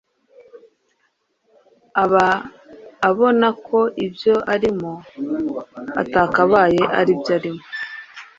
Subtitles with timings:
[2.03, 2.25] aba
[3.09, 4.91] abona ko ibyo arimo
[6.01, 7.63] atakabaye aribyo arimo.